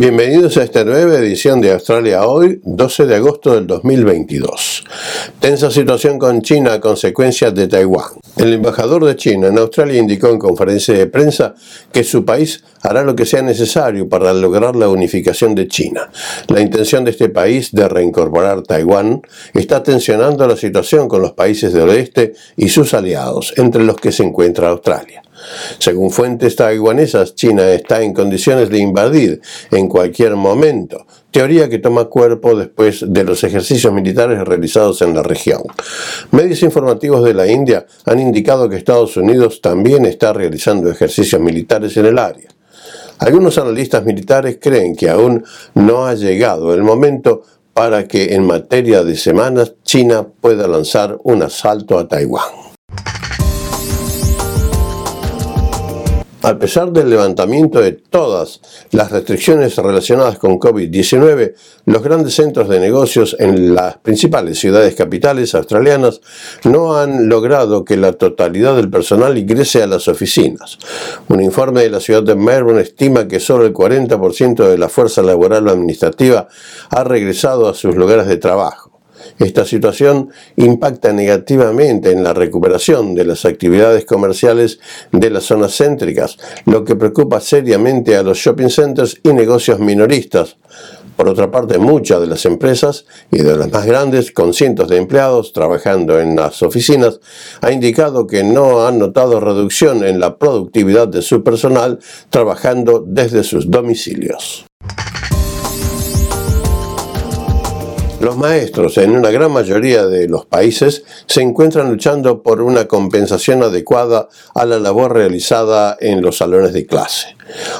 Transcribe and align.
Bienvenidos 0.00 0.56
a 0.56 0.62
esta 0.62 0.82
nueva 0.82 1.16
edición 1.16 1.60
de 1.60 1.72
Australia 1.72 2.24
Hoy, 2.24 2.62
12 2.64 3.04
de 3.04 3.16
agosto 3.16 3.54
del 3.54 3.66
2022. 3.66 4.82
Tensa 5.40 5.70
situación 5.70 6.18
con 6.18 6.40
China 6.40 6.72
a 6.72 6.80
consecuencia 6.80 7.50
de 7.50 7.68
Taiwán. 7.68 8.12
El 8.38 8.54
embajador 8.54 9.04
de 9.04 9.14
China 9.14 9.48
en 9.48 9.58
Australia 9.58 10.00
indicó 10.00 10.28
en 10.28 10.38
conferencia 10.38 10.94
de 10.94 11.06
prensa 11.06 11.54
que 11.92 12.02
su 12.02 12.24
país 12.24 12.64
hará 12.80 13.04
lo 13.04 13.14
que 13.14 13.26
sea 13.26 13.42
necesario 13.42 14.08
para 14.08 14.32
lograr 14.32 14.74
la 14.74 14.88
unificación 14.88 15.54
de 15.54 15.68
China. 15.68 16.10
La 16.48 16.62
intención 16.62 17.04
de 17.04 17.10
este 17.10 17.28
país 17.28 17.70
de 17.70 17.86
reincorporar 17.86 18.62
Taiwán 18.62 19.20
está 19.52 19.82
tensionando 19.82 20.48
la 20.48 20.56
situación 20.56 21.08
con 21.08 21.20
los 21.20 21.32
países 21.32 21.74
del 21.74 21.90
oeste 21.90 22.32
y 22.56 22.70
sus 22.70 22.94
aliados, 22.94 23.52
entre 23.58 23.84
los 23.84 23.96
que 23.96 24.12
se 24.12 24.22
encuentra 24.22 24.70
Australia. 24.70 25.22
Según 25.78 26.10
fuentes 26.10 26.56
taiwanesas, 26.56 27.34
China 27.34 27.68
está 27.70 28.02
en 28.02 28.12
condiciones 28.12 28.70
de 28.70 28.78
invadir 28.78 29.40
en 29.70 29.88
cualquier 29.88 30.36
momento, 30.36 31.06
teoría 31.30 31.68
que 31.68 31.78
toma 31.78 32.06
cuerpo 32.06 32.54
después 32.54 33.04
de 33.06 33.24
los 33.24 33.42
ejercicios 33.44 33.92
militares 33.92 34.38
realizados 34.46 35.02
en 35.02 35.14
la 35.14 35.22
región. 35.22 35.62
Medios 36.30 36.62
informativos 36.62 37.24
de 37.24 37.34
la 37.34 37.46
India 37.46 37.86
han 38.04 38.18
indicado 38.18 38.68
que 38.68 38.76
Estados 38.76 39.16
Unidos 39.16 39.60
también 39.60 40.04
está 40.06 40.32
realizando 40.32 40.90
ejercicios 40.90 41.40
militares 41.40 41.96
en 41.96 42.06
el 42.06 42.18
área. 42.18 42.48
Algunos 43.18 43.58
analistas 43.58 44.04
militares 44.04 44.58
creen 44.60 44.96
que 44.96 45.10
aún 45.10 45.44
no 45.74 46.06
ha 46.06 46.14
llegado 46.14 46.72
el 46.72 46.82
momento 46.82 47.42
para 47.74 48.08
que 48.08 48.34
en 48.34 48.46
materia 48.46 49.04
de 49.04 49.16
semanas 49.16 49.74
China 49.84 50.26
pueda 50.40 50.66
lanzar 50.66 51.18
un 51.22 51.42
asalto 51.42 51.98
a 51.98 52.08
Taiwán. 52.08 52.69
A 56.50 56.58
pesar 56.58 56.90
del 56.90 57.08
levantamiento 57.08 57.80
de 57.80 57.92
todas 57.92 58.60
las 58.90 59.12
restricciones 59.12 59.76
relacionadas 59.76 60.36
con 60.36 60.58
COVID-19, 60.58 61.54
los 61.84 62.02
grandes 62.02 62.34
centros 62.34 62.68
de 62.68 62.80
negocios 62.80 63.36
en 63.38 63.72
las 63.72 63.98
principales 63.98 64.58
ciudades 64.58 64.96
capitales 64.96 65.54
australianas 65.54 66.20
no 66.64 66.96
han 66.96 67.28
logrado 67.28 67.84
que 67.84 67.96
la 67.96 68.14
totalidad 68.14 68.74
del 68.74 68.90
personal 68.90 69.38
ingrese 69.38 69.80
a 69.84 69.86
las 69.86 70.08
oficinas. 70.08 70.76
Un 71.28 71.40
informe 71.40 71.82
de 71.82 71.90
la 71.90 72.00
ciudad 72.00 72.24
de 72.24 72.34
Melbourne 72.34 72.80
estima 72.80 73.28
que 73.28 73.38
solo 73.38 73.64
el 73.64 73.72
40% 73.72 74.66
de 74.66 74.76
la 74.76 74.88
fuerza 74.88 75.22
laboral 75.22 75.68
administrativa 75.68 76.48
ha 76.90 77.04
regresado 77.04 77.68
a 77.68 77.74
sus 77.74 77.94
lugares 77.94 78.26
de 78.26 78.38
trabajo. 78.38 78.89
Esta 79.38 79.64
situación 79.64 80.30
impacta 80.56 81.12
negativamente 81.12 82.12
en 82.12 82.24
la 82.24 82.34
recuperación 82.34 83.14
de 83.14 83.24
las 83.24 83.44
actividades 83.44 84.04
comerciales 84.04 84.80
de 85.12 85.30
las 85.30 85.44
zonas 85.44 85.76
céntricas, 85.76 86.36
lo 86.66 86.84
que 86.84 86.96
preocupa 86.96 87.40
seriamente 87.40 88.16
a 88.16 88.22
los 88.22 88.38
shopping 88.38 88.68
centers 88.68 89.18
y 89.22 89.32
negocios 89.32 89.78
minoristas. 89.80 90.56
Por 91.20 91.28
otra 91.28 91.50
parte, 91.50 91.76
muchas 91.76 92.18
de 92.20 92.26
las 92.26 92.46
empresas 92.46 93.04
y 93.30 93.42
de 93.42 93.54
las 93.54 93.70
más 93.70 93.84
grandes, 93.84 94.30
con 94.32 94.54
cientos 94.54 94.88
de 94.88 94.96
empleados 94.96 95.52
trabajando 95.52 96.18
en 96.18 96.34
las 96.34 96.62
oficinas, 96.62 97.20
ha 97.60 97.70
indicado 97.72 98.26
que 98.26 98.42
no 98.42 98.86
han 98.86 98.98
notado 98.98 99.38
reducción 99.38 100.02
en 100.02 100.18
la 100.18 100.38
productividad 100.38 101.08
de 101.08 101.20
su 101.20 101.44
personal 101.44 101.98
trabajando 102.30 103.04
desde 103.06 103.44
sus 103.44 103.70
domicilios. 103.70 104.64
Los 108.20 108.36
maestros 108.36 108.98
en 108.98 109.12
una 109.12 109.30
gran 109.30 109.50
mayoría 109.50 110.06
de 110.06 110.28
los 110.28 110.44
países 110.44 111.04
se 111.24 111.40
encuentran 111.40 111.88
luchando 111.88 112.42
por 112.42 112.60
una 112.60 112.86
compensación 112.86 113.62
adecuada 113.62 114.28
a 114.54 114.66
la 114.66 114.78
labor 114.78 115.14
realizada 115.14 115.96
en 115.98 116.20
los 116.20 116.36
salones 116.36 116.74
de 116.74 116.84
clase. 116.84 117.34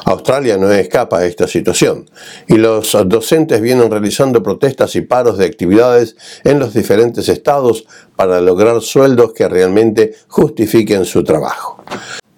Australia 0.07 0.57
no 0.57 0.73
escapa 0.73 1.19
a 1.19 1.27
esta 1.27 1.47
situación 1.47 2.09
y 2.49 2.57
los 2.57 2.97
docentes 3.05 3.61
vienen 3.61 3.91
realizando 3.91 4.43
protestas 4.43 4.97
y 4.97 5.03
paros 5.03 5.37
de 5.37 5.45
actividades 5.45 6.17
en 6.43 6.59
los 6.59 6.73
diferentes 6.73 7.29
estados 7.29 7.85
para 8.17 8.41
lograr 8.41 8.81
sueldos 8.81 9.35
que 9.35 9.47
realmente 9.47 10.15
justifiquen 10.27 11.05
su 11.05 11.23
trabajo. 11.23 11.85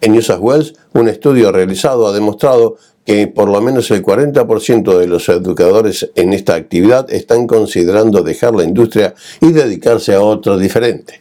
En 0.00 0.10
New 0.10 0.22
South 0.22 0.41
Wales, 0.41 0.74
un 0.94 1.08
estudio 1.08 1.52
realizado 1.52 2.08
ha 2.08 2.12
demostrado 2.12 2.78
que 3.04 3.26
por 3.26 3.48
lo 3.48 3.60
menos 3.60 3.90
el 3.90 4.02
40% 4.02 4.98
de 4.98 5.06
los 5.06 5.28
educadores 5.28 6.10
en 6.14 6.32
esta 6.32 6.54
actividad 6.54 7.12
están 7.12 7.46
considerando 7.46 8.22
dejar 8.22 8.54
la 8.54 8.64
industria 8.64 9.14
y 9.40 9.52
dedicarse 9.52 10.14
a 10.14 10.20
otro 10.20 10.56
diferente. 10.58 11.20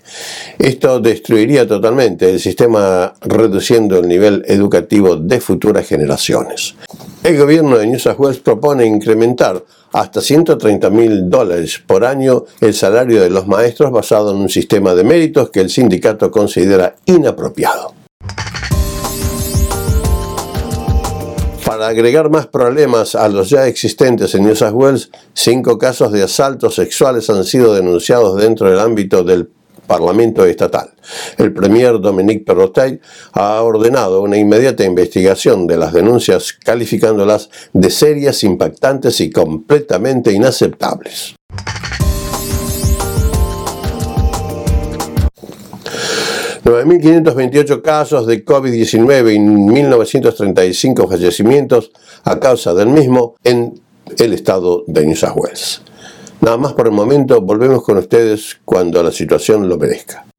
Esto 0.59 0.99
destruiría 0.99 1.67
totalmente 1.67 2.29
el 2.29 2.39
sistema 2.39 3.13
reduciendo 3.21 3.99
el 3.99 4.07
nivel 4.07 4.43
educativo 4.47 5.15
de 5.15 5.41
futuras 5.41 5.87
generaciones. 5.87 6.75
El 7.23 7.37
gobierno 7.37 7.77
de 7.77 7.87
New 7.87 7.99
South 7.99 8.19
Wales 8.19 8.39
propone 8.39 8.85
incrementar 8.85 9.63
hasta 9.93 10.21
130 10.21 10.89
mil 10.89 11.29
dólares 11.29 11.81
por 11.85 12.05
año 12.05 12.45
el 12.61 12.73
salario 12.73 13.21
de 13.21 13.29
los 13.29 13.47
maestros 13.47 13.91
basado 13.91 14.31
en 14.31 14.37
un 14.37 14.49
sistema 14.49 14.93
de 14.95 15.03
méritos 15.03 15.49
que 15.49 15.59
el 15.59 15.69
sindicato 15.69 16.31
considera 16.31 16.95
inapropiado. 17.05 18.00
Para 21.71 21.87
agregar 21.87 22.29
más 22.29 22.47
problemas 22.47 23.15
a 23.15 23.29
los 23.29 23.49
ya 23.49 23.65
existentes 23.65 24.35
en 24.35 24.43
New 24.43 24.57
South 24.57 24.73
Wales, 24.73 25.09
cinco 25.33 25.77
casos 25.77 26.11
de 26.11 26.21
asaltos 26.21 26.75
sexuales 26.75 27.29
han 27.29 27.45
sido 27.45 27.73
denunciados 27.73 28.35
dentro 28.41 28.69
del 28.69 28.77
ámbito 28.77 29.23
del 29.23 29.49
Parlamento 29.87 30.45
estatal. 30.45 30.91
El 31.37 31.53
premier 31.53 32.01
Dominique 32.01 32.43
Perrottet 32.43 33.01
ha 33.31 33.61
ordenado 33.61 34.21
una 34.21 34.35
inmediata 34.35 34.83
investigación 34.83 35.65
de 35.65 35.77
las 35.77 35.93
denuncias 35.93 36.51
calificándolas 36.51 37.49
de 37.71 37.89
serias, 37.89 38.43
impactantes 38.43 39.21
y 39.21 39.29
completamente 39.29 40.33
inaceptables. 40.33 41.35
9.528 46.71 47.81
casos 47.81 48.25
de 48.25 48.45
COVID-19 48.45 49.35
y 49.35 49.39
1.935 49.39 51.09
fallecimientos 51.09 51.91
a 52.23 52.39
causa 52.39 52.73
del 52.73 52.87
mismo 52.87 53.35
en 53.43 53.81
el 54.17 54.31
estado 54.31 54.85
de 54.87 55.05
New 55.05 55.15
South 55.15 55.35
Wales. 55.35 55.81
Nada 56.39 56.55
más 56.55 56.71
por 56.71 56.87
el 56.87 56.93
momento, 56.93 57.41
volvemos 57.41 57.83
con 57.83 57.97
ustedes 57.97 58.59
cuando 58.63 59.03
la 59.03 59.11
situación 59.11 59.67
lo 59.67 59.77
merezca. 59.77 60.30